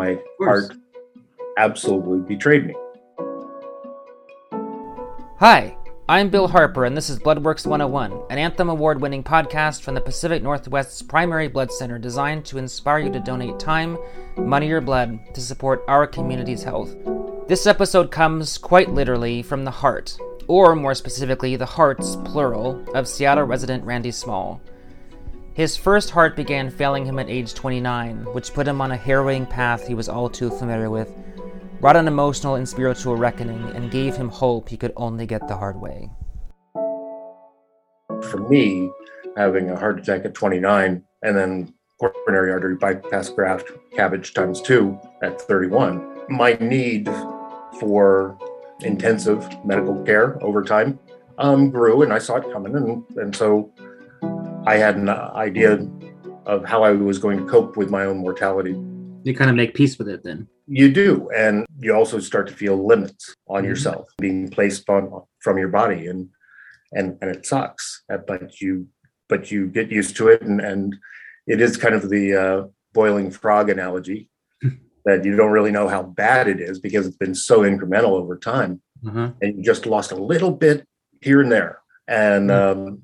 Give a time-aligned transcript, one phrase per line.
[0.00, 0.72] My heart
[1.58, 2.74] absolutely betrayed me.
[5.38, 5.76] Hi,
[6.08, 10.00] I'm Bill Harper, and this is Bloodworks 101, an Anthem Award winning podcast from the
[10.00, 13.98] Pacific Northwest's primary blood center designed to inspire you to donate time,
[14.38, 16.96] money, or blood to support our community's health.
[17.46, 20.16] This episode comes quite literally from the heart,
[20.48, 24.62] or more specifically, the hearts, plural, of Seattle resident Randy Small.
[25.60, 29.44] His first heart began failing him at age 29, which put him on a harrowing
[29.44, 31.14] path he was all too familiar with
[31.82, 35.56] brought an emotional and spiritual reckoning, and gave him hope he could only get the
[35.58, 36.08] hard way.
[38.30, 38.90] For me,
[39.36, 44.98] having a heart attack at 29 and then coronary artery bypass graft CABG times two
[45.22, 47.06] at 31, my need
[47.78, 48.38] for
[48.80, 50.98] intensive medical care over time
[51.36, 52.74] um, grew and I saw it coming.
[52.76, 53.70] And, and so
[54.66, 55.86] I had an idea
[56.46, 58.72] of how I was going to cope with my own mortality.
[59.24, 60.48] You kind of make peace with it then.
[60.66, 61.28] You do.
[61.36, 63.68] And you also start to feel limits on Mhm.
[63.68, 66.06] yourself being placed on from your body.
[66.06, 66.28] And
[66.92, 68.02] and and it sucks.
[68.12, 68.86] Uh, But you
[69.28, 70.96] but you get used to it and, and
[71.46, 74.28] it is kind of the uh, boiling frog analogy
[75.04, 78.36] that you don't really know how bad it is because it's been so incremental over
[78.36, 79.30] time Uh-huh.
[79.40, 80.84] and you just lost a little bit
[81.22, 81.78] here and there.
[82.08, 83.02] And um,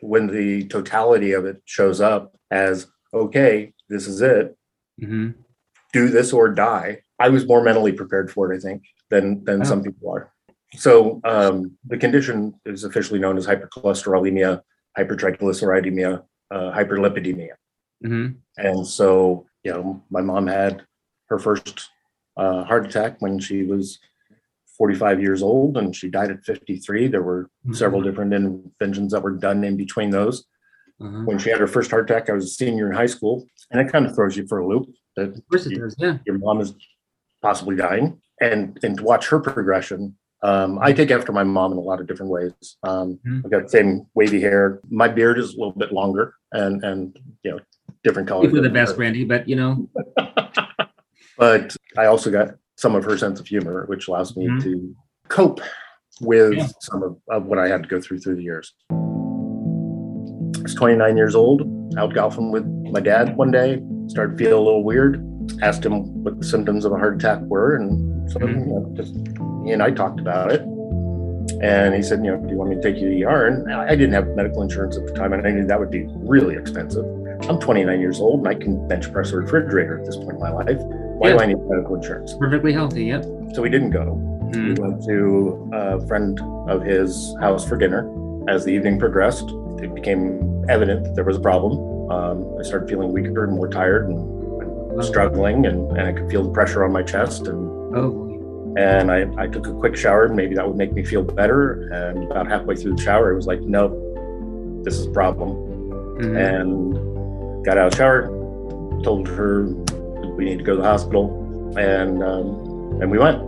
[0.00, 4.56] when the totality of it shows up as, okay, this is it,
[5.00, 5.30] hmm
[5.94, 9.62] do this or die, I was more mentally prepared for it, I think, than than
[9.62, 9.64] Oh.
[9.64, 10.30] some people are.
[10.76, 14.60] So um, the condition is officially known as hypercholesterolemia,
[14.98, 17.54] hypertriglyceridemia, uh, hyperlipidemia.
[18.04, 18.26] hmm
[18.58, 20.84] And so, you know, my mom had
[21.30, 21.88] her first
[22.36, 23.98] uh, heart attack when she was
[24.78, 27.08] 45 years old and she died at 53.
[27.08, 30.44] There were several different interventions that were done in between those.
[31.00, 31.22] Uh-huh.
[31.24, 33.80] When she had her first heart attack, I was a senior in high school, and
[33.80, 35.94] it kind of throws you for a loop that Of course it you- does.
[35.98, 36.18] Yeah.
[36.26, 36.74] your mom is
[37.42, 38.20] possibly dying.
[38.40, 42.00] And, and to watch her progression, um, I take after my mom in a lot
[42.00, 42.52] of different ways.
[42.84, 43.44] Um, Mhm.
[43.44, 44.80] I've got the same wavy hair.
[44.88, 47.58] My beard is a little bit longer and, and you know,
[48.04, 48.52] different colors.
[48.54, 49.88] Are the best, Randy, but you know,
[51.36, 54.62] but I also got some of her sense of humor, which allows me Mhm.
[54.62, 54.94] to
[55.28, 55.60] cope
[56.20, 56.66] with Yeah.
[56.80, 58.72] some of, of what I had to go through through the years.
[58.90, 58.94] I
[60.62, 61.62] was 29 years old,
[61.96, 65.20] out golfing with my dad one day, started feeling a little weird,
[65.60, 68.60] asked him what the symptoms of a heart attack were, and so Mhm.
[68.60, 69.16] you know, just
[69.64, 70.62] he and I talked about it.
[71.60, 73.46] And he said, you know, do you want me to take you to the ER?
[73.46, 76.06] And I didn't have medical insurance at the time, and I knew that would be
[76.18, 77.04] really expensive.
[77.48, 80.38] I'm 29 years old, and I can bench press a refrigerator at this point in
[80.38, 80.80] my life.
[81.18, 82.34] Why do I need medical insurance?
[82.34, 83.04] perfectly healthy.
[83.06, 83.24] Yep.
[83.54, 84.12] So we didn't go.
[84.52, 84.78] We Mm.
[84.78, 88.08] went to a friend of his house for dinner.
[88.48, 89.50] As the evening progressed,
[89.82, 92.10] it became evident that there was a problem.
[92.10, 94.18] Um, I started feeling weaker and more tired and,
[94.92, 97.46] and struggling, and, and I could feel the pressure on my chest.
[97.46, 100.28] And, Oh, and I, I took a quick shower.
[100.28, 101.88] Maybe that would make me feel better.
[101.92, 103.92] And about halfway through the shower, it was like, nope,
[104.84, 105.50] this is a problem
[106.20, 106.36] Mhm.
[106.36, 108.28] and got out of the shower,
[109.02, 109.66] told her
[110.38, 113.42] we need to go to the hospital, and um, and we went.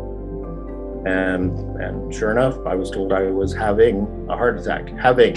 [1.07, 5.35] And and sure enough, I was told I was having a heart attack, having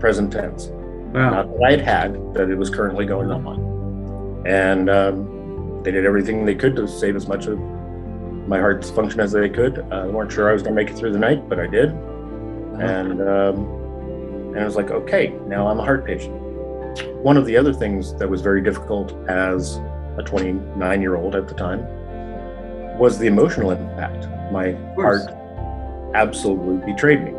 [0.00, 0.68] present tense,
[1.12, 1.30] Wow.
[1.30, 4.42] not that I had had, that it was currently going on.
[4.46, 7.58] And um, they did everything they could to save as much of
[8.48, 9.78] my heart's function as they could.
[9.90, 11.66] Uh, they weren't sure I was going to make it through the night, but I
[11.66, 11.90] did.
[12.80, 13.82] And um,
[14.54, 16.34] and I was like, okay, now I'm a heart patient.
[17.22, 19.80] One of the other things that was very difficult as
[20.18, 21.86] a 29 year old at the time
[22.98, 24.28] was the emotional impact.
[24.52, 25.22] My heart
[26.14, 27.32] absolutely betrayed me.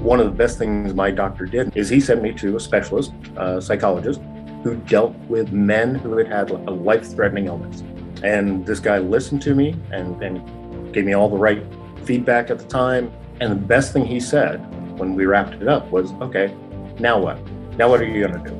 [0.00, 3.12] One of the best things my doctor did is he sent me to a specialist,
[3.36, 4.20] a psychologist,
[4.62, 7.82] who dealt with men who had had a life threatening illness.
[8.22, 11.62] And this guy listened to me and, and gave me all the right
[12.04, 13.12] feedback at the time.
[13.40, 14.58] And the best thing he said
[14.98, 16.54] when we wrapped it up was, okay,
[16.98, 17.38] now what?
[17.76, 18.54] Now what are you going to do?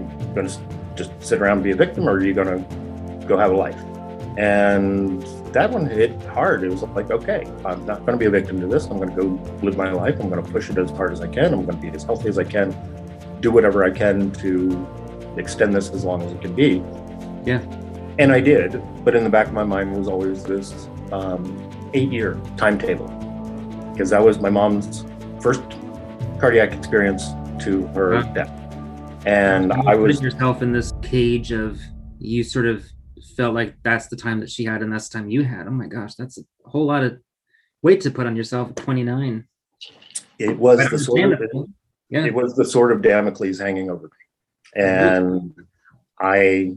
[0.00, 0.67] You going to
[0.98, 3.56] just sit around and be a victim or are you going to go have a
[3.56, 3.80] life?
[4.36, 5.22] And
[5.52, 6.62] that one hit hard.
[6.62, 8.86] It was like, okay, I'm not going to be a victim to this.
[8.86, 10.20] I'm going to go live my life.
[10.20, 11.52] I'm going to push it as hard as I can.
[11.54, 12.76] I'm going to be as healthy as I can,
[13.40, 14.86] do whatever I can to
[15.36, 16.82] extend this as long as it can be.
[17.44, 17.60] Yeah.
[18.18, 18.82] And I did.
[19.04, 23.06] But in the back of my mind was always this um, eight year timetable
[23.92, 25.04] because that was my mom's
[25.40, 25.62] first
[26.38, 27.24] cardiac experience
[27.64, 28.32] to her Wow.
[28.34, 28.57] death.
[29.26, 31.80] And You I put was yourself in this cage of
[32.18, 32.84] you sort of
[33.36, 35.66] felt like that's the time that she had and that's the time you had.
[35.66, 37.18] Oh my gosh, that's a whole lot of
[37.82, 39.46] weight to put on yourself at 29.
[40.38, 41.68] it was But the sort of.
[42.10, 42.24] Yeah.
[42.24, 45.52] it was the sword of Damocles hanging over me, and
[46.18, 46.76] I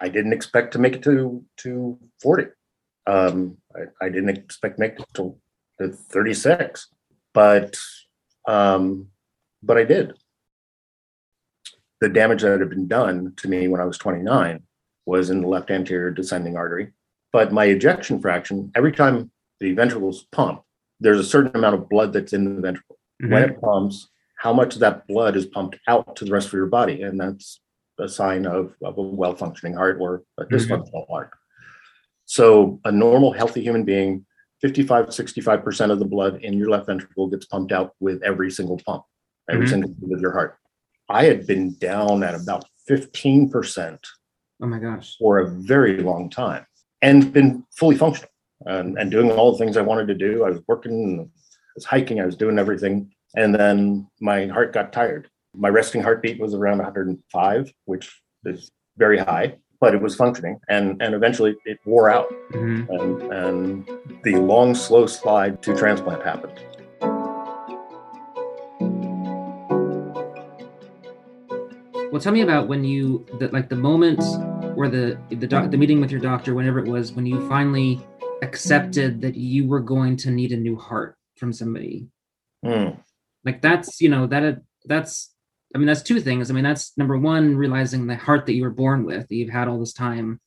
[0.00, 2.46] I didn't expect to make it to to 40.
[3.06, 5.36] Um, I, I didn't expect to make it to,
[5.80, 6.88] to 36,
[7.32, 7.76] but
[8.48, 9.08] um,
[9.62, 10.14] but I did.
[12.02, 14.60] The damage that had been done to me when I was 29
[15.06, 16.90] was in the left anterior descending artery.
[17.32, 20.62] But my ejection fraction, every time the ventricles pump,
[20.98, 22.98] there's a certain amount of blood that's in the ventricle.
[23.22, 23.32] Mm-hmm.
[23.32, 26.54] When it pumps, how much of that blood is pumped out to the rest of
[26.54, 27.02] your body?
[27.02, 27.60] And that's
[28.00, 30.50] a sign of, of a well functioning heart or a Mhm.
[30.50, 31.30] dysfunctional heart.
[32.24, 34.26] So, a normal, healthy human being,
[34.60, 38.80] 55, 65% of the blood in your left ventricle gets pumped out with every single
[38.84, 39.04] pump,
[39.48, 39.70] every Mhm.
[39.70, 40.58] single beat of your heart.
[41.12, 43.98] I had been down at about 15%
[44.62, 45.16] Oh my gosh.
[45.18, 46.64] for a very long time
[47.02, 48.30] and been fully functional
[48.64, 50.44] and, and doing all the things I wanted to do.
[50.44, 53.10] I was working, I was hiking, I was doing everything.
[53.36, 55.28] And then my heart got tired.
[55.54, 60.58] My resting heartbeat was around 105, which is very high, but it was functioning.
[60.68, 62.28] And, and eventually it wore out.
[62.52, 62.88] Mhm.
[62.88, 63.88] And, and
[64.22, 66.58] the long, slow slide to transplant happened.
[72.12, 74.20] Well, tell me about when you the, like the moment
[74.76, 78.06] or the the doc, the meeting with your doctor, whenever it was, when you finally
[78.42, 82.08] accepted that you were going to need a new heart from somebody.
[82.62, 82.90] Hmm.
[83.46, 85.34] Like that's you know that that's
[85.74, 86.50] I mean that's two things.
[86.50, 89.48] I mean that's number one, realizing the heart that you were born with, that you've
[89.48, 90.38] had all this time,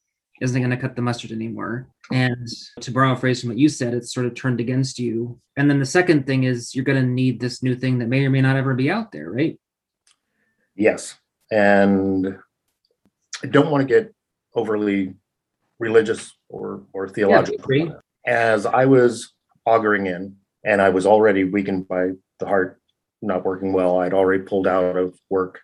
[0.42, 1.88] isn't going to cut the mustard anymore.
[2.12, 2.48] And
[2.80, 5.40] to borrow a phrase from what you said, it's sort of turned against you.
[5.58, 8.24] And then the second thing is you're going to need this new thing that may
[8.24, 9.60] or may not ever be out there, right?
[10.76, 11.16] Yes.
[11.52, 12.38] And
[13.44, 14.14] I don't want to get
[14.56, 15.14] overly
[15.80, 17.60] religious or, or theological.
[17.60, 17.92] agree.
[18.26, 19.34] As I was
[19.66, 22.82] auguring in, and I was already weakened by the heart
[23.22, 25.62] not working well, I'd already pulled out of work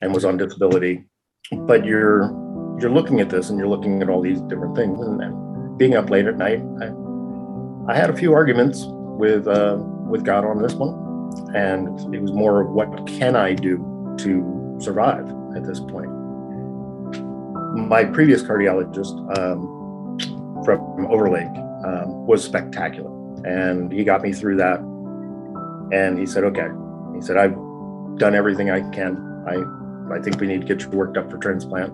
[0.00, 1.04] and was on disability.
[1.52, 2.32] But you're
[2.80, 5.94] you're looking at this and you're looking at all these different things and, and being
[5.94, 6.62] up late at night.
[6.80, 9.78] I, I had a few arguments with uh,
[10.08, 10.94] with God on this one,
[11.54, 13.76] and it was more of what can I do
[14.18, 15.26] to survive
[15.56, 16.10] at this point.
[17.88, 21.46] My previous cardiologist um, from Overlake
[21.84, 23.10] um, was spectacular,
[23.44, 24.80] and he got me through that.
[25.92, 26.68] And he said, "Okay,"
[27.14, 27.54] he said, "I've
[28.18, 29.16] done everything I can.
[29.46, 31.92] I I think we need to get you worked up for transplant."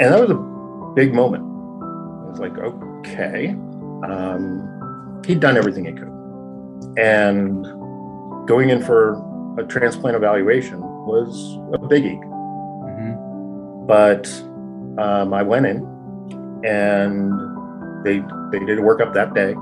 [0.00, 1.42] And that was a big moment.
[1.42, 3.48] I was like, "Okay."
[4.04, 6.08] Um, he'd done everything he could,
[6.98, 7.66] and
[8.46, 9.20] going in for
[9.58, 12.20] a transplant evaluation was a biggie.
[12.22, 13.86] Mhm.
[13.86, 14.26] But
[15.02, 15.78] um, I went in,
[16.64, 17.32] and
[18.04, 19.54] they they did a workup that day,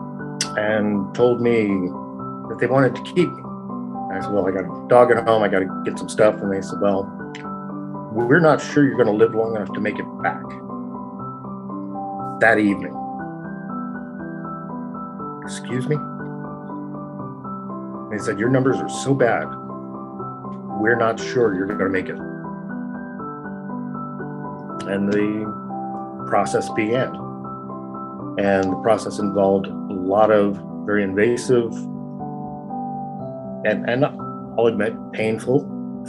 [0.56, 1.66] and told me
[2.48, 3.42] that they wanted to keep me.
[4.12, 5.42] I said, "Well, I got a dog at home.
[5.42, 7.04] I got to get some stuff." And they said, "Well,
[8.12, 10.42] we're not sure you're going to live long enough to make it back."
[12.40, 12.94] That evening.
[15.42, 15.96] Excuse me.
[18.10, 19.46] They said, Your numbers are so bad,
[20.80, 22.18] we're not sure you're going to make it.
[24.88, 27.14] And the process began.
[28.38, 31.72] And the process involved a lot of very invasive
[33.64, 35.66] and, and I'll admit, painful,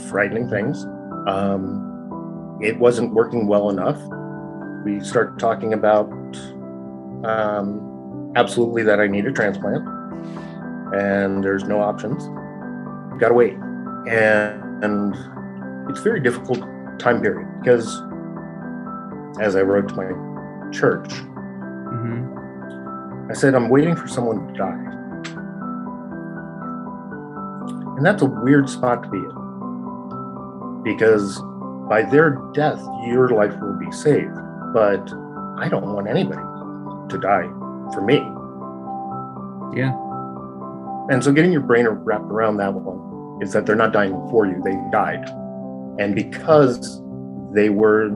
[0.08, 0.84] frightening things.
[1.26, 4.00] Um, it wasn't working well enough.
[4.84, 6.10] We start talking about
[7.24, 9.86] um, absolutely that I need a transplant
[10.94, 12.24] and there's no options.
[13.20, 13.54] Gotta wait.
[14.08, 15.14] And, and
[15.90, 16.60] it's a very difficult
[16.98, 17.86] time period because
[19.40, 21.08] as I wrote to my church,
[21.92, 23.30] Mhm.
[23.30, 24.88] I said, I'm waiting for someone to die.
[27.96, 31.40] And that's a weird spot to be in because
[31.88, 34.34] by their death, your life will be saved.
[34.72, 35.12] But
[35.58, 36.42] I don't want anybody
[37.08, 37.48] to die
[37.92, 38.16] for me.
[39.78, 39.92] Yeah.
[41.10, 42.84] And so getting your brain wrapped around that one
[43.42, 45.28] is that they're not dying for you, they died.
[45.98, 47.02] And because
[47.52, 48.08] they were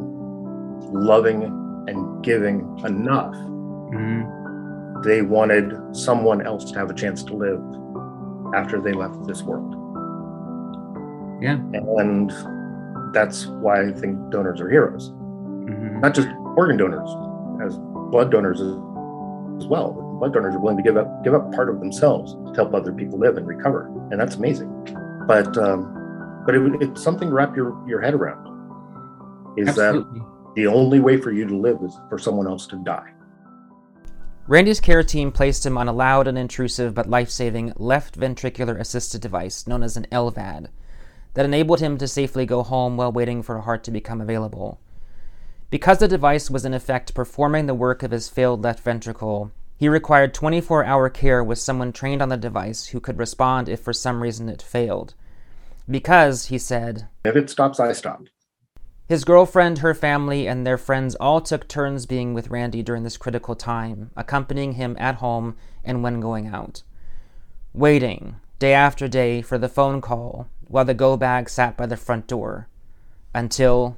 [0.93, 1.43] loving
[1.89, 5.03] and giving enough, Mhm.
[5.05, 7.61] they wanted someone else to have a chance to live
[8.55, 9.75] after they left this world.
[11.41, 11.59] Yeah.
[11.73, 12.33] And
[13.13, 15.13] that's why I think donors are heroes.
[15.67, 16.01] Mhm.
[16.01, 17.09] Not just organ donors,
[17.63, 17.79] as
[18.11, 18.73] blood donors as,
[19.59, 19.93] as well.
[20.19, 22.93] Blood donors are willing to give up give up part of themselves to help other
[22.93, 24.71] people live and recover, and that's amazing.
[25.27, 28.47] But um, but it, it's something to wrap your, your head around.
[29.59, 30.21] Is Absolutely.
[30.21, 33.13] that the only way for you to live is for someone else to die?
[34.47, 38.79] Randy's care team placed him on a loud and intrusive but life saving left ventricular
[38.79, 40.69] assisted device known as an LVAD
[41.35, 44.81] that enabled him to safely go home while waiting for a heart to become available.
[45.69, 49.89] Because the device was in effect performing the work of his failed left ventricle, he
[49.89, 53.93] required 24 hour care with someone trained on the device who could respond if for
[53.93, 55.15] some reason it failed.
[55.89, 58.23] Because, he said, If it stops, I stop.
[59.07, 63.17] His girlfriend, her family, and their friends all took turns being with Randy during this
[63.17, 66.83] critical time, accompanying him at home and when going out.
[67.73, 71.97] Waiting, day after day, for the phone call while the go bag sat by the
[71.97, 72.67] front door.
[73.33, 73.97] Until.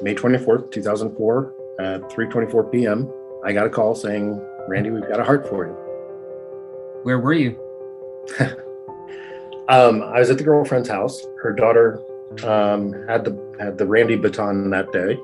[0.00, 3.12] May 24th, 2004, at 3.24 p.m.,
[3.44, 5.72] I got a call saying, Randy, we've got a heart for you.
[7.04, 7.58] Where were you?
[9.68, 11.26] um, I was at the girlfriend's house.
[11.42, 12.02] Her daughter
[12.44, 15.18] um, had the had the Randy baton that day,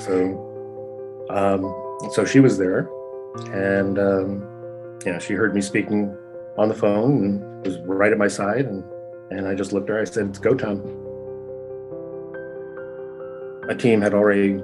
[0.00, 2.88] so um, so she was there,
[3.52, 6.16] and um, you know she heard me speaking
[6.56, 8.84] on the phone and was right at my side, and
[9.30, 10.00] and I just looked at her.
[10.02, 10.80] I said, "It's go time."
[13.68, 14.62] A team had already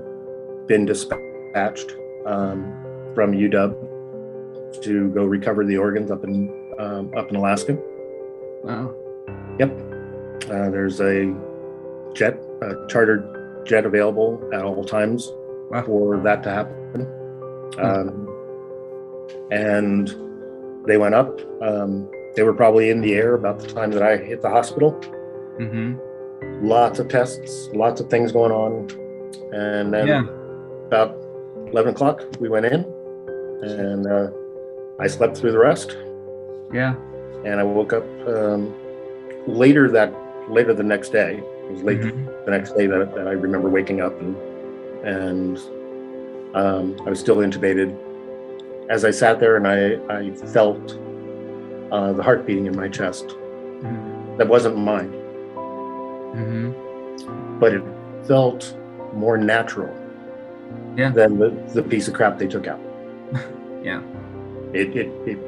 [0.66, 2.64] been dispatched um,
[3.14, 7.78] from UW to go recover the organs up in um, up in Alaska.
[8.64, 8.94] Wow.
[9.58, 9.70] Yep.
[10.50, 11.32] Uh, there's a
[12.14, 15.30] jet, a chartered jet available at all times
[15.70, 15.82] Wow.
[15.86, 17.06] for that to happen.
[17.78, 18.28] Um,
[19.50, 20.08] and
[20.86, 21.40] they went up.
[21.62, 24.92] Um, they were probably in the air about the time that I hit the hospital.
[25.58, 26.66] Mm-hmm.
[26.66, 28.88] Lots of tests, lots of things going on.
[29.52, 30.24] And then Yeah.
[30.88, 31.16] about
[31.74, 32.84] 11 o'clock, we went in
[33.62, 34.30] and uh,
[35.00, 35.96] I slept through the rest.
[36.72, 36.94] Yeah.
[37.44, 38.72] And I woke up um,
[39.48, 40.14] later that
[40.48, 41.42] later the next day.
[41.64, 42.44] It was late Mhm.
[42.44, 44.36] the next day that, that I remember waking up and
[45.02, 45.58] and
[46.54, 47.92] um, I was still intubated.
[48.88, 50.96] As I sat there and I, I felt
[51.90, 53.26] uh, the heart beating in my chest.
[53.80, 54.36] Mhm.
[54.38, 55.12] That wasn't mine,
[56.36, 56.72] Mhm.
[57.58, 57.82] but it
[58.28, 58.76] felt
[59.12, 59.90] more natural
[60.96, 61.10] Yeah.
[61.10, 62.80] than the, the piece of crap they took out.
[63.82, 64.00] Yeah.
[64.72, 65.38] It, it, it,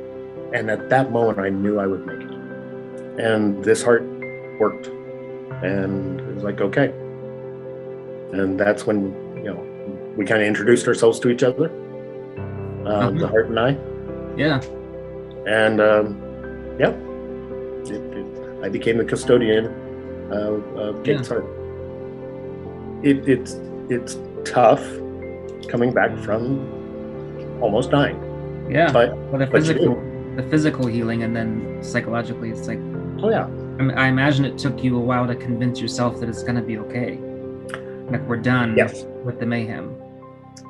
[0.53, 2.31] and at that moment, I knew I would make it.
[3.19, 4.03] And this heart
[4.61, 4.89] worked.
[5.65, 6.89] And it was like, okay.
[8.33, 11.71] And that's when, you know, we kind of introduced ourselves to each other,
[12.85, 13.31] um, the Mhm.
[13.31, 13.79] heart and I.
[14.37, 14.61] Yeah.
[15.47, 16.21] And, um,
[16.79, 16.91] yeah,
[17.91, 19.67] it, it, I became the custodian
[20.31, 21.47] of, of Kate's heart.
[23.03, 23.55] It, it's,
[23.89, 24.85] it's tough
[25.67, 28.17] coming back from almost dying.
[28.71, 28.93] Yeah.
[28.93, 29.95] But, Well, the physical,
[30.37, 32.79] the physical healing, and then psychologically, it's like
[33.23, 33.45] oh, yeah.
[33.45, 36.63] I, mean, I imagine it took you a while to convince yourself that it's gonna
[36.63, 37.19] be okay.
[38.11, 39.05] Like we're done Yes.
[39.25, 39.95] with the mayhem.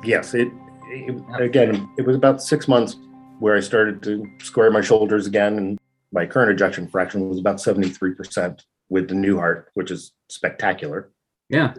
[0.03, 0.49] Yes, it,
[0.89, 1.89] it again.
[1.97, 2.97] It was about six months
[3.39, 5.79] where I started to square my shoulders again, and
[6.11, 10.13] my current ejection fraction was about seventy three percent with the new heart, which is
[10.29, 11.11] spectacular.
[11.49, 11.73] Yeah.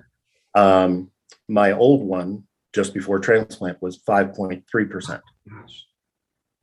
[0.55, 1.11] Um,
[1.49, 2.45] my old one
[2.79, 5.21] just before transplant was five point three percent,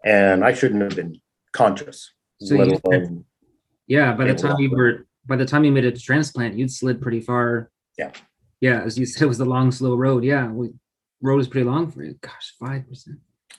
[0.05, 1.19] and I shouldn't have been
[1.51, 2.13] conscious.
[2.39, 3.25] So let alone,
[3.88, 4.13] Yeah.
[4.13, 7.01] By the time you were, by the time you made it to transplant, you'd slid
[7.01, 7.69] pretty far.
[7.98, 8.12] Yeah.
[8.62, 8.81] Yeah.
[8.81, 10.24] As you said, it was the long, slow road.
[10.24, 10.48] Yeah.
[10.48, 10.69] We,
[11.22, 12.13] road is pretty long for you.
[12.22, 13.17] Gosh, five percent.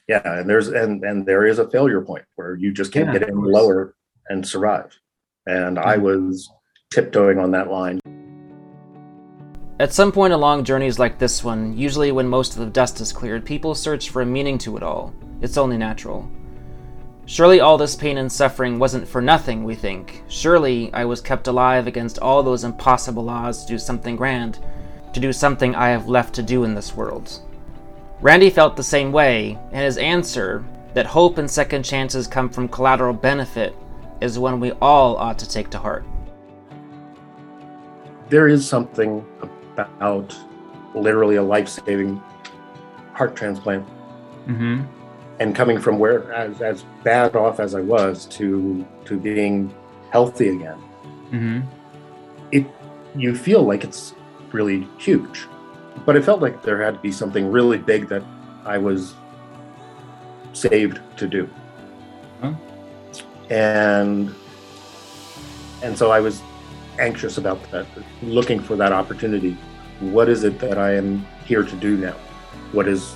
[0.09, 3.19] yeah, and there's and and there is a failure point where you just can't Yeah,
[3.19, 3.95] get any lower
[4.31, 4.99] and survive,
[5.47, 6.03] and I Mhm.
[6.03, 6.49] was
[6.91, 8.01] tiptoeing on that line.
[9.79, 13.13] At some point along journeys like this one, usually when most of the dust is
[13.13, 15.13] cleared, people search for a meaning to it all.
[15.43, 16.31] It's only natural.
[17.27, 20.23] Surely all this pain and suffering wasn't for nothing, we think.
[20.29, 24.61] Surely I was kept alive against all those impossible laws to do something grand,
[25.13, 27.41] to do something I have left to do in this world.
[28.23, 30.65] Randy felt the same way, and his answer,
[30.95, 33.77] that hope and second chances come from collateral benefit,
[34.23, 36.07] is one we all ought to take to heart.
[38.29, 39.25] there is something
[39.79, 40.35] about
[40.95, 42.21] literally a life-saving
[43.13, 43.87] heart transplant
[44.47, 44.83] Mm-hmm.
[45.41, 49.75] and coming from where as, as bad off as i was to to being
[50.13, 50.79] healthy again
[51.33, 51.61] Mm-hmm.
[52.53, 52.65] it
[53.17, 54.15] you feel like it's
[54.53, 55.47] really huge
[56.05, 58.23] but it felt like there had to be something really big that
[58.65, 59.15] i was
[60.53, 61.49] saved to do
[62.41, 62.53] Huh.
[63.51, 64.33] and
[65.83, 66.41] and so i was
[67.01, 67.87] anxious about that
[68.23, 69.57] looking for that opportunity
[70.01, 72.15] what is it that i am here to do now
[72.73, 73.13] what is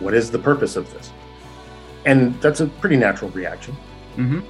[0.00, 1.12] what is the purpose of this
[2.06, 3.76] and that's a pretty natural reaction
[4.18, 4.40] Mm-hmm.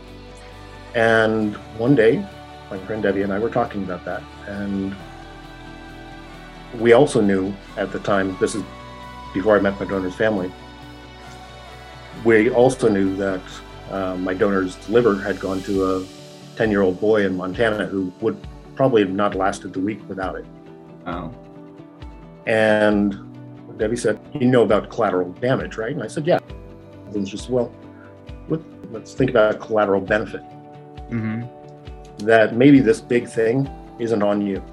[0.94, 2.26] and one day,
[2.70, 4.22] my friend Debbie and I were talking about that.
[4.46, 4.96] And
[6.78, 8.62] we also knew at the time, this is
[9.34, 10.50] before I met my donor's family,
[12.25, 13.42] we also knew that
[13.90, 16.06] uh, my donor's liver had gone to a
[16.56, 18.38] 10 year old boy in Montana who would
[18.75, 20.46] probably have not lasted the week without it.
[21.06, 21.30] Oh.
[22.49, 23.14] And
[23.78, 25.93] Debbie said, You know about collateral damage, right?
[25.93, 26.40] And I said, Yeah.
[27.14, 27.73] And she said, Well,
[28.49, 30.43] let, let's think about collateral benefit.
[31.11, 32.26] Mm-hmm.
[32.26, 34.64] That maybe this big thing isn't on you.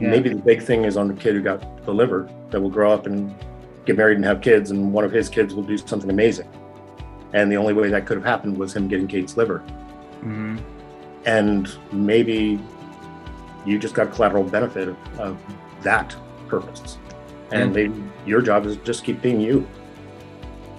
[0.00, 0.10] Yeah.
[0.10, 2.92] Maybe the big thing is on the kid who got the liver that will grow
[2.92, 3.34] up and
[3.84, 6.48] get married and have kids, and one of his kids will do something amazing.
[7.32, 9.62] And the only way that could have happened was him getting Kate's liver.
[10.20, 10.58] Mm-hmm.
[11.24, 12.60] And maybe
[13.64, 15.38] you just got collateral benefit of, of
[15.82, 16.14] that
[16.48, 16.98] purpose.
[17.52, 17.88] And Yeah.
[17.88, 19.66] maybe your job is just keep being you.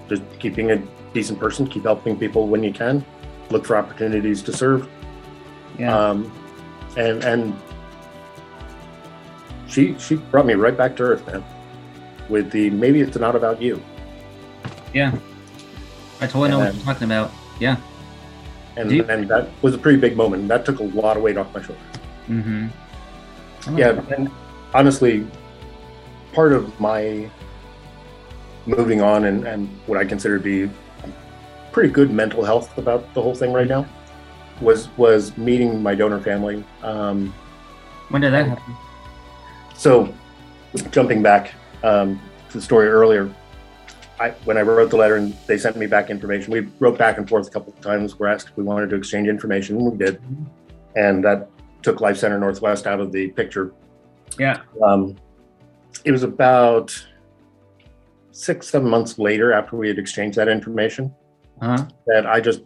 [0.08, 0.82] Just keep being a
[1.14, 3.04] decent person, keep helping people when you can,
[3.50, 4.88] look for opportunities to serve.
[5.78, 5.96] Yeah.
[5.96, 6.30] Um,
[6.96, 7.54] and and
[9.68, 11.44] she she brought me right back to earth, man.
[12.28, 13.80] With the maybe it's not about you.
[14.94, 15.12] yeah.
[16.20, 17.30] I totally know what you're talking about.
[17.60, 17.76] Yeah.
[18.76, 20.48] And you- and that was a pretty big moment.
[20.48, 21.84] That took a lot of weight off my shoulders.
[22.28, 23.76] Mm-hmm.
[23.78, 24.28] Yeah, and
[24.74, 25.26] honestly,
[26.32, 27.30] part of my
[28.66, 30.70] moving on and, and what I consider to be
[31.72, 33.86] pretty good mental health about the whole thing right now
[34.60, 36.64] was was meeting my donor family.
[36.82, 37.32] Um,
[38.08, 38.74] When did that happen?
[39.74, 40.12] so,
[40.90, 41.52] jumping back
[41.84, 42.20] um,
[42.50, 43.32] to the story earlier,
[44.18, 47.18] I, when I wrote the letter and they sent me back information, we wrote back
[47.18, 48.18] and forth a couple of times.
[48.18, 50.20] We're asked if we wanted to exchange information, and we did,
[50.96, 51.48] and that
[51.82, 53.72] took Life Center Northwest out of the picture
[54.36, 54.60] Yeah.
[54.84, 55.14] um,
[56.04, 57.06] it was about
[58.30, 61.14] six, seven months later after we had exchanged that information
[61.60, 61.86] Uh-huh.
[62.06, 62.62] that I just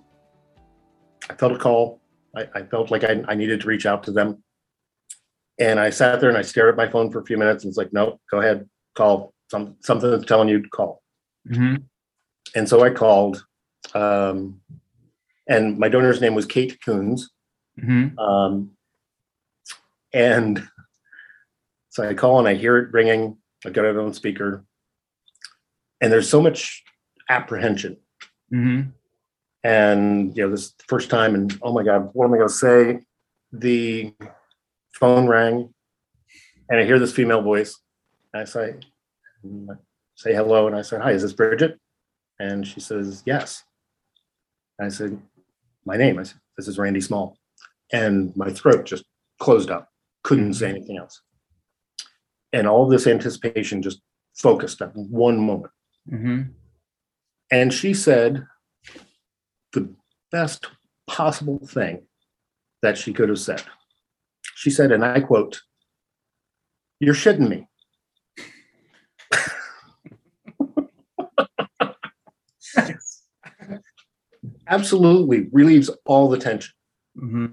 [1.30, 2.00] I felt a call.
[2.36, 4.42] I, I felt like I, I needed to reach out to them.
[5.58, 7.70] And I sat there and I stared at my phone for a few minutes and
[7.70, 9.32] it's like, no, go ahead, call.
[9.50, 11.02] Some something that's telling you to call.
[11.48, 11.76] Mm-hmm.
[12.54, 13.44] And so I called.
[13.94, 14.60] Um,
[15.48, 17.30] and my donor's name was Kate Coons.
[17.78, 18.18] Mm-hmm.
[18.18, 18.70] Um,
[20.12, 20.66] and
[21.92, 23.36] so I call and I hear it ringing.
[23.66, 24.64] I got it on speaker.
[26.00, 26.82] And there's so much
[27.28, 27.98] apprehension.
[28.52, 28.88] Mm-hmm.
[29.62, 32.54] And, you know, this first time, and oh my God, what am I going to
[32.54, 33.00] say?
[33.52, 34.14] The
[34.98, 35.74] phone rang,
[36.70, 37.78] and I hear this female voice.
[38.32, 38.76] And I say,
[39.44, 39.74] I
[40.14, 41.78] say hello, and I said, Hi, is this Bridget?
[42.40, 43.62] And she says, Yes.
[44.78, 45.20] And I said,
[45.84, 46.18] My name.
[46.18, 47.36] I said, This is Randy Small.
[47.92, 49.04] And my throat just
[49.38, 49.90] closed up,
[50.22, 51.20] couldn't say anything else.
[52.52, 54.00] And all this anticipation just
[54.34, 55.72] focused at one moment.
[56.10, 56.42] Mm-hmm.
[57.50, 58.46] And she said
[59.72, 59.94] the
[60.30, 60.66] best
[61.06, 62.02] possible thing
[62.82, 63.62] that she could have said.
[64.54, 65.60] She said, and I quote,
[67.00, 67.66] You're shitting me.
[74.68, 76.72] Absolutely relieves all the tension.
[77.16, 77.46] Mm-hmm.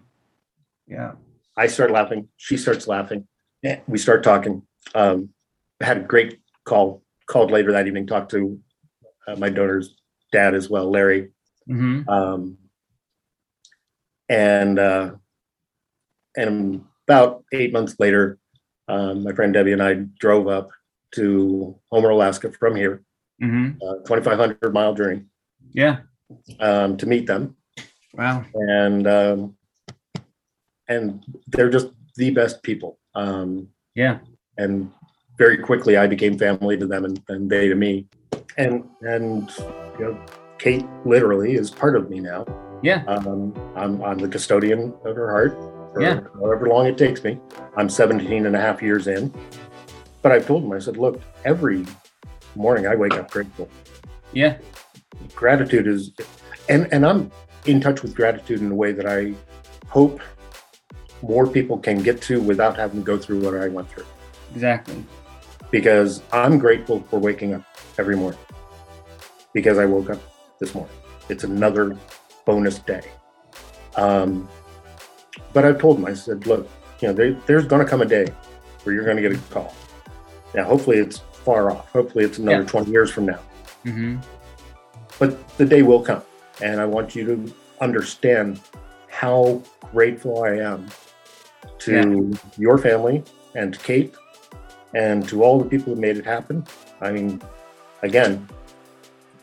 [0.88, 1.14] Yeah.
[1.58, 2.30] I start laughing.
[2.38, 3.28] She starts laughing.
[3.88, 4.64] We start talking.
[4.96, 5.30] Um,
[5.82, 7.04] had a great call.
[7.28, 8.08] Called later that evening.
[8.08, 8.60] Talked to
[9.28, 9.96] uh, my donor's
[10.32, 11.30] dad as well, Larry.
[11.70, 12.10] Mm-hmm.
[12.10, 12.58] Um,
[14.28, 15.12] and uh,
[16.36, 18.40] and about eight months later,
[18.88, 20.70] um, my friend Debbie and I drove up
[21.16, 23.04] to Homer, Alaska from here,
[23.42, 23.78] Mm-hmm.
[23.82, 25.24] uh, 2,500 mile journey
[25.72, 26.00] Yeah.
[26.60, 27.56] um, to meet them.
[28.14, 28.44] Wow.
[28.54, 29.56] And um,
[30.90, 33.00] and they're just the best people.
[33.16, 34.20] Um, Yeah.
[34.60, 34.92] And
[35.38, 38.06] very quickly I became family to them and, and they to me.
[38.58, 39.50] And and
[39.98, 40.26] you know,
[40.60, 42.46] Kate literally is part of me now.
[42.84, 43.04] Yeah.
[43.08, 45.54] Um, I'm, I'm the custodian of her heart
[45.94, 46.22] for Yeah.
[46.36, 47.40] however long it takes me.
[47.78, 49.34] I'm 17 and a half years in.
[50.22, 51.86] But I've told them, I said, look, every
[52.56, 53.70] morning I wake up grateful.
[54.34, 54.58] Yeah.
[55.34, 56.12] Gratitude is,
[56.68, 57.32] and, and I'm
[57.66, 59.34] in touch with gratitude in a way that I
[59.88, 60.20] hope
[61.22, 64.06] more people can get to without having to go through what I went through.
[64.54, 65.04] Exactly.
[65.72, 67.64] Because I'm grateful for waking up
[67.98, 68.40] every morning
[69.54, 70.20] because I woke up
[70.60, 70.96] this morning.
[71.30, 71.98] It's another
[72.46, 73.02] bonus day.
[73.96, 74.50] Um,
[75.54, 76.70] but I've told him, I said, look,
[77.02, 78.28] you know, there, there's going to come a day
[78.84, 79.74] where you're going to get a call.
[80.54, 81.92] Now, hopefully it's far off.
[81.92, 82.68] Hopefully it's another Yeah.
[82.68, 83.40] 20 years from now.
[83.86, 84.18] Mm-hmm.
[85.20, 86.24] But the day will come.
[86.62, 88.60] And I want you to understand
[89.10, 90.88] how grateful I am
[91.80, 93.24] to your family
[93.56, 94.14] and Kate
[94.94, 96.66] and to all the people who made it happen.
[97.02, 97.42] I mean,
[98.02, 98.48] again,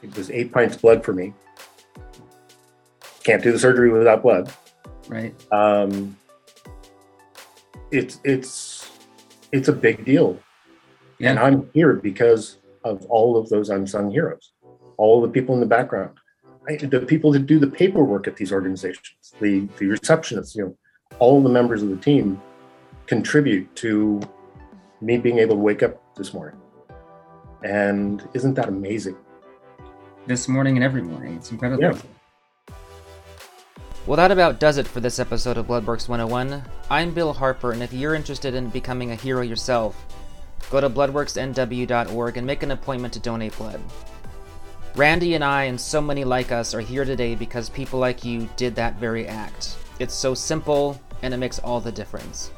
[0.02, 1.35] it was eight pints of blood for me.
[3.24, 4.52] Can't do the surgery without blood.
[5.09, 5.35] Right.
[5.52, 6.16] Um,
[7.90, 8.90] it's it's
[9.52, 10.38] it's a big deal,
[11.18, 11.30] yeah.
[11.30, 14.52] and I'm here because of all of those unsung heroes,
[14.96, 16.16] all the people in the background,
[16.68, 20.76] I, the people that do the paperwork at these organizations, the the receptionists, you know,
[21.18, 22.40] all the members of the team
[23.06, 24.20] contribute to
[25.07, 26.61] me being able to wake up this morning.
[27.62, 29.16] And isn't that amazing?
[30.27, 31.37] This morning and every morning.
[31.37, 31.81] It's incredible.
[31.81, 32.75] Yeah.
[34.05, 36.61] Well, that about does it for this episode of Bloodworks 101.
[36.90, 39.97] I'm Bill Harper, and if you're interested in becoming a hero yourself,
[40.71, 43.81] go to bloodworksnw.org and make an appointment to donate blood.
[44.97, 48.49] Randy and I, and so many like us, are here today because people like you
[48.57, 49.77] did that very act.
[50.01, 52.51] It's so simple, and it makes all the difference.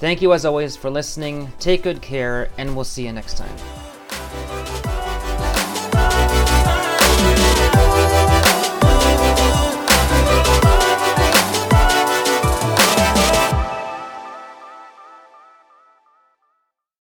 [0.00, 3.54] Thank you as always for listening, take good care, and we'll see you next time.